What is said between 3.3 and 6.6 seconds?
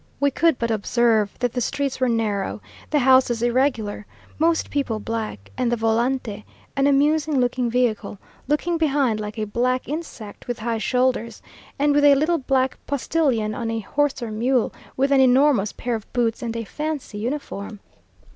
irregular, most people black, and the volante,